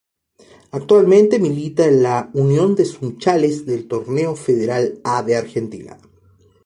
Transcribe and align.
Actualmente 0.71 1.37
milita 1.37 1.85
en 1.85 2.03
Unión 2.33 2.73
de 2.73 2.85
Sunchales 2.85 3.67
del 3.67 3.87
Torneo 3.87 4.35
Federal 4.35 4.99
A 5.03 5.21
de 5.21 5.35
Argentina. 5.35 5.95